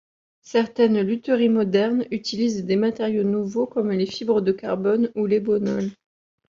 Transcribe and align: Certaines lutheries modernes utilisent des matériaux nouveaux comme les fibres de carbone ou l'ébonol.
Certaines 0.41 0.99
lutheries 1.03 1.47
modernes 1.49 2.07
utilisent 2.11 2.65
des 2.65 2.75
matériaux 2.75 3.21
nouveaux 3.23 3.67
comme 3.67 3.91
les 3.91 4.07
fibres 4.07 4.41
de 4.41 4.51
carbone 4.51 5.11
ou 5.13 5.27
l'ébonol. 5.27 5.91